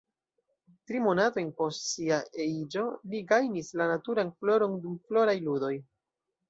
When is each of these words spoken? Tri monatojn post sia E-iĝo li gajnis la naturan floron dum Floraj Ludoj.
Tri 0.91 1.01
monatojn 1.07 1.51
post 1.59 1.85
sia 1.91 2.19
E-iĝo 2.47 2.87
li 3.13 3.23
gajnis 3.35 3.73
la 3.83 3.89
naturan 3.95 4.37
floron 4.43 4.77
dum 4.85 4.99
Floraj 5.07 5.39
Ludoj. 5.49 5.75